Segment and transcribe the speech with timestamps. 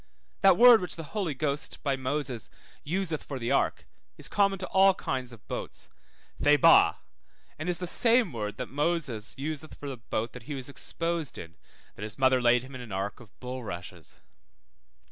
[0.41, 0.49] 66 Gen.
[0.49, 0.49] 6:14.
[0.49, 2.49] That word which the Holy Ghost, by Moses,
[2.83, 3.85] useth for the ark,
[4.17, 5.89] is common to all kind of boats,
[6.41, 6.95] thebah;
[7.59, 11.37] and is the same word that Moses useth for the boat that he was exposed
[11.37, 11.53] in,
[11.93, 14.21] that his mother laid him in an ark of bulrushes.